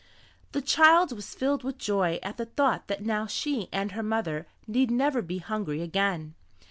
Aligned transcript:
The 0.53 0.63
child 0.63 1.11
was 1.15 1.35
filled 1.35 1.63
with 1.63 1.77
joy 1.77 2.17
at 2.23 2.37
the 2.37 2.47
thought 2.47 2.87
that 2.87 3.05
now 3.05 3.27
she 3.27 3.69
and 3.71 3.91
her 3.91 4.01
mother 4.01 4.47
need 4.65 4.89
never 4.89 5.21
be 5.21 5.37
hungry 5.37 5.83
again. 5.83 6.33